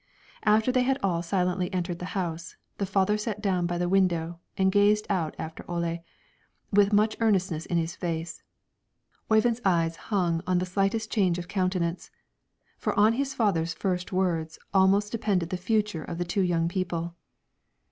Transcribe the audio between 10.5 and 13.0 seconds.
the slightest change of countenance; for